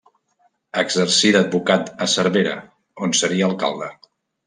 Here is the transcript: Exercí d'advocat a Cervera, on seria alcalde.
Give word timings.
Exercí 0.83 1.31
d'advocat 1.35 1.93
a 2.07 2.09
Cervera, 2.17 2.59
on 3.09 3.17
seria 3.23 3.51
alcalde. 3.55 3.97